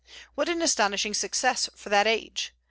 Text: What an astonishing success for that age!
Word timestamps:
What 0.33 0.49
an 0.49 0.63
astonishing 0.63 1.13
success 1.13 1.69
for 1.75 1.89
that 1.89 2.07
age! 2.07 2.53